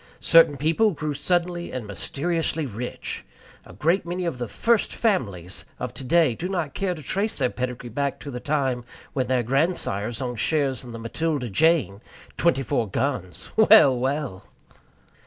Certain 0.19 0.57
people 0.57 0.89
grew 0.93 1.13
suddenly 1.13 1.71
and 1.71 1.85
mysteriously 1.85 2.65
rich. 2.65 3.23
A 3.67 3.73
great 3.73 4.03
many 4.03 4.25
of 4.25 4.39
"the 4.39 4.47
first 4.47 4.91
families" 4.91 5.63
of 5.79 5.93
today 5.93 6.33
do 6.33 6.49
not 6.49 6.73
care 6.73 6.95
to 6.95 7.03
trace 7.03 7.35
their 7.35 7.51
pedigree 7.51 7.91
back 7.91 8.19
to 8.21 8.31
the 8.31 8.39
time 8.39 8.83
when 9.13 9.27
their 9.27 9.43
grandsires 9.43 10.19
owned 10.19 10.39
shares 10.39 10.83
in 10.83 10.89
the 10.89 10.97
Matilda 10.97 11.51
Jane, 11.51 12.01
twenty 12.35 12.63
four 12.63 12.89
guns. 12.89 13.51
Well, 13.55 13.95
well! 13.95 14.45